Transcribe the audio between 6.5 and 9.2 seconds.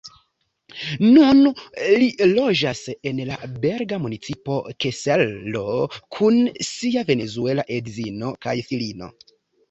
sia venezuela edzino kaj filino.